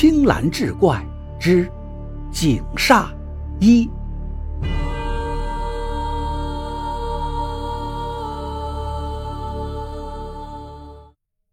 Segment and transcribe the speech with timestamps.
[0.00, 1.06] 青蓝志怪
[1.38, 1.70] 之
[2.32, 3.10] 井煞
[3.60, 3.86] 一。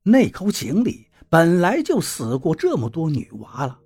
[0.01, 3.77] 那口井里本来就死过这么多女娃了，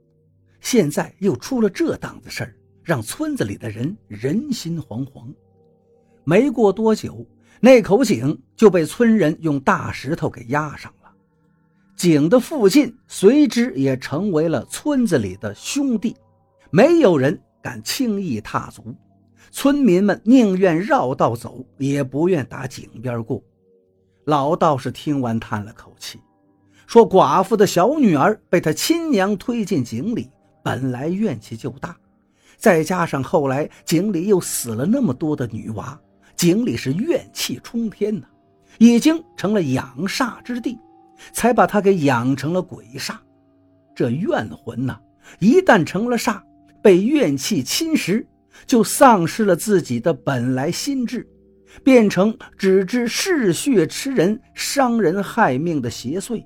[0.59, 5.33] 现在又出了这档子事儿，让村子里的人人心惶惶。
[6.23, 7.25] 没过多久，
[7.59, 11.00] 那口井就被村人用大石头给压上了。
[12.01, 16.15] 井的附近随之也成为了村子里的兄弟，
[16.71, 18.83] 没有人敢轻易踏足。
[19.51, 23.39] 村民们宁愿绕道走，也不愿打井边过。
[24.25, 26.19] 老道士听完，叹了口气，
[26.87, 30.27] 说：“寡妇的小女儿被他亲娘推进井里，
[30.63, 31.95] 本来怨气就大，
[32.57, 36.01] 再加上后来井里又死了那么多的女娃，
[36.35, 38.25] 井里是怨气冲天呐，
[38.79, 40.79] 已经成了养煞之地，
[41.31, 43.15] 才把他给养成了鬼煞。
[43.95, 44.99] 这怨魂呐，
[45.39, 46.41] 一旦成了煞，
[46.81, 48.25] 被怨气侵蚀，
[48.65, 51.27] 就丧失了自己的本来心智。”
[51.85, 56.43] 变成只知嗜血吃人、伤人害命的邪祟，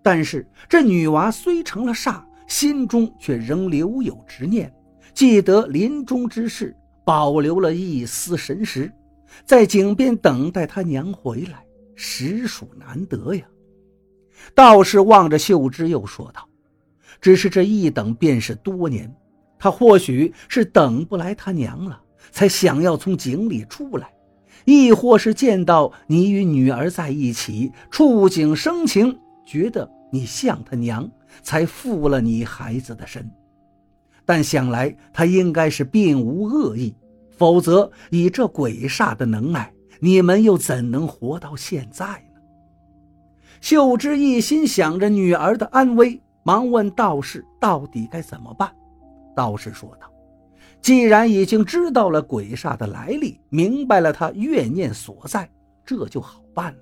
[0.00, 4.72] 但是这女娃虽成了煞，心中却仍留有执念，
[5.12, 6.72] 记得临终之事，
[7.04, 8.88] 保留了一丝神识，
[9.44, 11.64] 在井边等待他娘回来，
[11.96, 13.44] 实属难得呀。
[14.54, 16.48] 道士望着秀芝，又说道
[17.20, 19.14] ：“只是这一等便是多年，
[19.58, 24.10] 他或许是等不来他娘了，才想要从井里出来。”
[24.64, 31.10] 亦或是见到你与女儿在一起，触景生情，觉得你像他娘，
[31.42, 33.30] 才附了你孩子的身。
[34.26, 36.94] 但想来他应该是并无恶意，
[37.30, 42.22] 否则以这鬼煞的能耐，你们又怎能活到现在？
[43.60, 48.70] 秀芝一心想着女儿的安危，忙问道士：“到底该怎么办？”
[49.34, 50.10] 道士说道。
[50.80, 55.50] 既然已经知道了鬼煞的来历，明白了他怨念所在，
[55.84, 56.78] 这就好办了。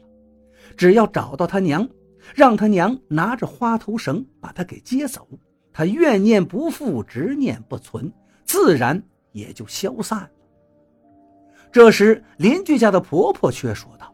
[0.76, 1.88] 只要找到他娘，
[2.34, 5.26] 让他娘拿着花头绳把他给接走，
[5.72, 8.12] 他怨念不复，执念不存，
[8.44, 10.30] 自然也就消散了。
[11.72, 14.12] 这时，邻居家的婆婆却说道：“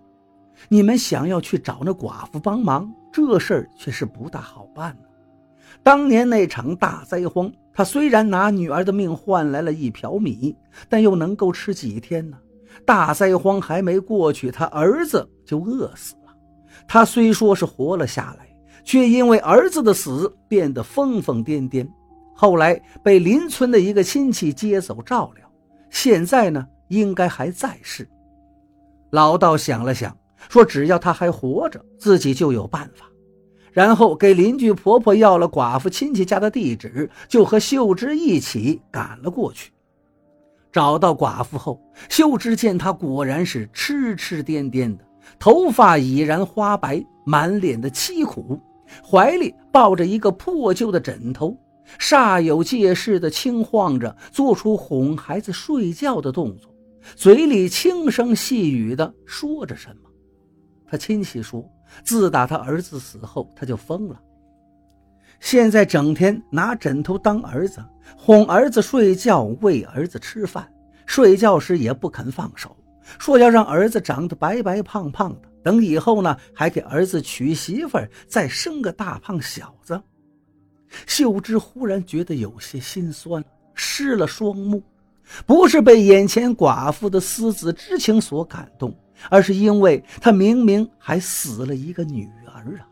[0.69, 5.09] 你们想要去找那寡妇帮忙，这事儿却是不大好办呢。
[5.83, 10.55] 当年那场大灾荒。”他虽然拿女儿的命换来了一瓢米，
[10.91, 12.37] 但又能够吃几天呢？
[12.85, 16.35] 大灾荒还没过去，他儿子就饿死了。
[16.87, 18.47] 他虽说是活了下来，
[18.84, 21.89] 却因为儿子的死变得疯疯癫癫。
[22.34, 25.51] 后来被邻村的一个亲戚接走照料，
[25.89, 28.07] 现在呢，应该还在世。
[29.13, 30.15] 老道想了想，
[30.48, 33.06] 说：“只要他还活着，自己就有办法。”
[33.72, 39.72] 然后给邻居婆婆要了寡妇亲戚家的地址，就和秀芝一起赶了过去。
[40.70, 45.04] 找到寡妇后，秀芝见她果然是痴痴癫癫的，
[45.38, 48.60] 头发已然花白，满脸的凄苦，
[49.03, 51.56] 怀里抱着一个破旧的枕头，
[51.98, 56.70] 煞有介事地轻晃着，做出哄孩子睡觉的动作，
[57.16, 60.10] 嘴里轻声细语地说着什么。
[60.92, 61.66] 他亲戚说。
[62.04, 64.20] 自打他儿子死后，他就疯了。
[65.41, 67.82] 现在整天拿枕头当儿子，
[68.16, 70.70] 哄儿子睡觉，喂儿子吃饭，
[71.06, 72.76] 睡觉时也不肯放手，
[73.19, 80.00] 说要让儿子长得白白胖胖的，等以后呢，还给儿子娶媳妇，再生个大胖小子。
[81.06, 83.42] 秀芝忽然觉得有些心酸，
[83.74, 84.82] 湿了双目，
[85.47, 88.94] 不是被眼前寡妇的思子之情所感动。
[89.31, 92.88] 而是因为他明明还死了一个女儿啊！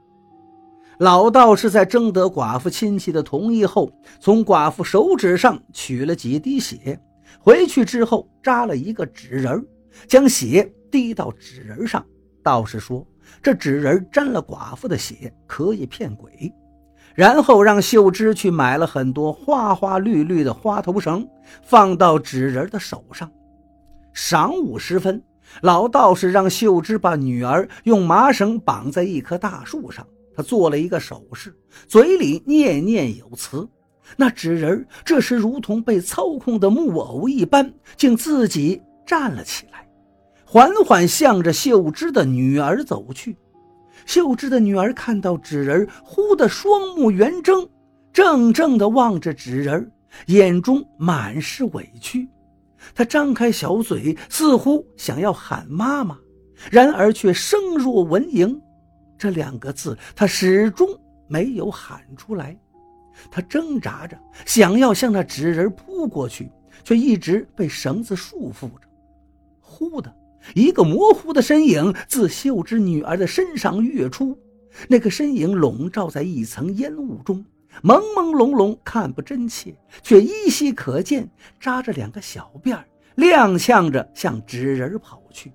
[0.98, 7.00] 老道士在征得寡妇亲戚的同意后，从寡妇手指上取了几滴血，
[7.38, 9.66] 回去之后扎了一个纸人，
[10.06, 12.04] 将血滴到纸人上。
[12.42, 13.06] 道士说
[13.42, 16.52] ：“这纸人沾了寡妇的血，可以骗鬼。”
[17.15, 21.27] 然后让秀芝去买了很多花花绿绿的花头绳，
[21.62, 23.30] 放到纸人的手上。
[24.15, 25.22] 晌午时分。
[25.62, 31.54] 老道士让秀芝把女儿用麻绳绑在一棵大树上，他做了一个手势，
[31.86, 33.68] 嘴里念念有词。
[34.16, 39.86] 那纸人这时如同被操控的木偶一般，竟自己站了起来，
[40.44, 43.36] 缓缓向着秀芝的女儿走去。
[44.06, 47.68] 秀芝的女儿看到纸人，忽的双目圆睁，
[48.12, 49.92] 怔怔地望着纸人，
[50.26, 52.28] 眼中满是委屈。
[52.94, 56.18] 他张开小嘴，似乎想要喊妈妈，
[56.71, 58.59] 然而却声若蚊蝇，
[59.18, 60.88] 这两个字他始终
[61.28, 62.59] 没有喊出来。
[63.30, 66.50] 他挣扎着想要向那纸人扑过去，
[66.82, 68.88] 却一直被绳子束缚着。
[69.60, 70.15] 忽的
[70.54, 74.38] 一个模糊的身影自秀芝女儿的身上跃出，
[74.88, 77.44] 那个身影笼罩在一层烟雾中，
[77.82, 81.28] 朦朦胧胧，看不真切，却依稀可见，
[81.58, 82.84] 扎着两个小辫儿，
[83.16, 85.52] 踉跄着向纸人跑去。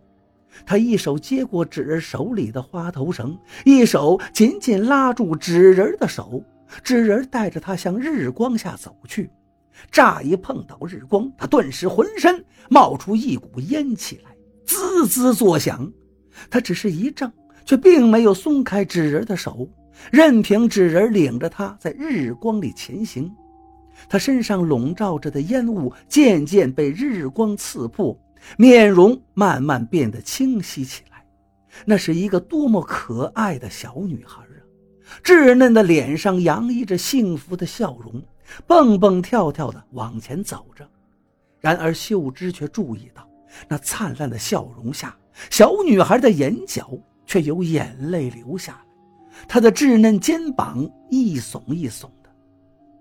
[0.66, 6.44] 他一手接过纸人手里的花头绳，一手紧紧拉住纸人的手。
[6.84, 9.30] 纸人带着他向日光下走去。
[9.92, 14.32] 乍一碰到日光，他顿时浑身冒出一股烟气来，
[14.66, 15.92] 滋滋作响。
[16.50, 17.32] 他只是一怔，
[17.66, 19.70] 却并没有松开纸人的手，
[20.12, 23.34] 任凭纸人领着他在日光里前行。
[24.10, 28.18] 他身上笼罩着的烟雾渐渐被日光刺破。
[28.58, 31.26] 面容慢慢变得清晰起来，
[31.84, 34.62] 那是一个多么可爱的小女孩啊！
[35.24, 38.22] 稚嫩的脸上洋溢着幸福的笑容，
[38.68, 40.88] 蹦蹦跳跳地往前走着。
[41.60, 43.28] 然而秀芝却注意到，
[43.68, 45.18] 那灿烂的笑容下，
[45.50, 46.92] 小女孩的眼角
[47.26, 48.80] 却有眼泪流下，
[49.48, 52.30] 她的稚嫩肩膀一耸一耸的。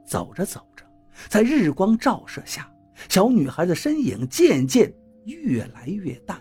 [0.06, 0.84] 走着走着，
[1.28, 2.70] 在日光照射下，
[3.08, 4.92] 小女孩的身影渐渐。
[5.26, 6.38] 越来越淡，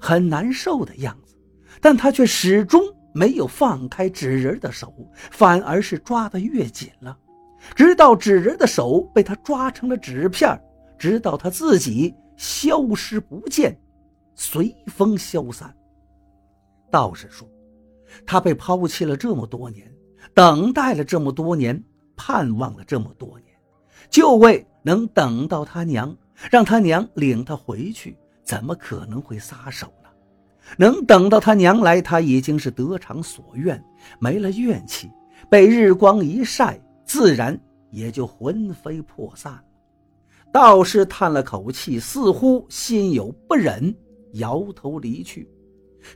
[0.00, 1.36] 很难受的样子，
[1.80, 2.82] 但他却始终
[3.12, 4.92] 没有放开纸人的手，
[5.30, 7.16] 反而是抓得越紧了，
[7.76, 10.60] 直到纸人的手被他抓成了纸片，
[10.98, 13.78] 直到他自己消失不见，
[14.34, 15.72] 随风消散。
[16.90, 17.48] 道士说
[18.26, 19.90] ：“他被抛弃了这么多年，
[20.32, 21.82] 等待了这么多年，
[22.16, 23.54] 盼望了这么多年，
[24.10, 26.16] 就为能等到他娘，
[26.50, 30.10] 让他娘领他回去。”怎么可能会撒手呢？
[30.76, 33.82] 能等到他娘来，他已经是得偿所愿，
[34.18, 35.10] 没了怨气，
[35.48, 37.58] 被日光一晒，自然
[37.90, 39.58] 也就魂飞魄散。
[40.52, 43.96] 道士叹了口气，似乎心有不忍，
[44.34, 45.48] 摇头离去。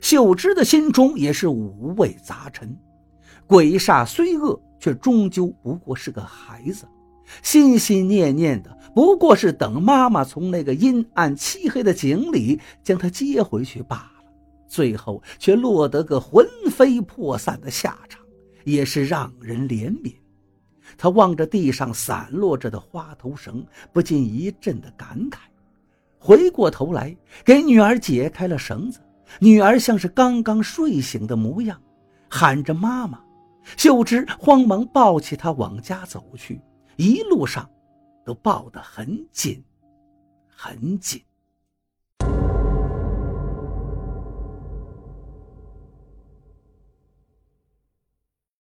[0.01, 2.77] 秀芝的心中也是五味杂陈。
[3.47, 6.85] 鬼煞虽恶，却终究不过是个孩子。
[7.43, 14.23] 心心念念的不过是等妈妈从那个阴暗漆黑的井里将她接回去罢了，
[14.67, 18.19] 最后却落得个魂飞魄散的下场，
[18.63, 20.13] 也是让人怜悯。
[20.97, 23.63] 他望着地上散落着的花头绳，
[23.93, 25.37] 不禁一阵的感慨，
[26.17, 27.15] 回过头来
[27.45, 28.99] 给女儿解开了绳子。
[29.39, 31.79] 女儿像是刚刚睡醒的模样，
[32.29, 33.21] 喊着妈妈。
[33.77, 36.59] 秀芝慌忙抱起她往家走去。
[36.95, 37.69] 一路上，
[38.25, 39.63] 都抱得很紧，
[40.47, 41.21] 很紧。